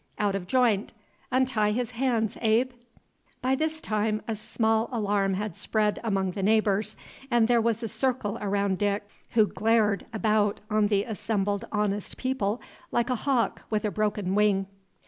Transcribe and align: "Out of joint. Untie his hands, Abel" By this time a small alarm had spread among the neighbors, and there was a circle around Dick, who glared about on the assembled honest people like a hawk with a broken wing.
"Out 0.17 0.33
of 0.33 0.47
joint. 0.47 0.93
Untie 1.31 1.69
his 1.73 1.91
hands, 1.91 2.35
Abel" 2.41 2.75
By 3.39 3.53
this 3.53 3.79
time 3.81 4.23
a 4.27 4.35
small 4.35 4.89
alarm 4.91 5.35
had 5.35 5.55
spread 5.55 5.99
among 6.03 6.31
the 6.31 6.41
neighbors, 6.41 6.97
and 7.29 7.47
there 7.47 7.61
was 7.61 7.83
a 7.83 7.87
circle 7.87 8.39
around 8.41 8.79
Dick, 8.79 9.07
who 9.33 9.45
glared 9.45 10.07
about 10.11 10.59
on 10.71 10.87
the 10.87 11.03
assembled 11.03 11.65
honest 11.71 12.17
people 12.17 12.59
like 12.91 13.11
a 13.11 13.15
hawk 13.29 13.61
with 13.69 13.85
a 13.85 13.91
broken 13.91 14.33
wing. 14.33 14.65